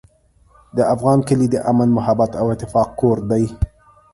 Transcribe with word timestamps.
د 0.77 0.79
افغان 0.93 1.19
کلی 1.27 1.47
د 1.51 1.55
امن، 1.71 1.89
محبت 1.97 2.31
او 2.41 2.45
اتفاق 2.53 2.89
کور 2.99 3.17
دی. 3.31 3.45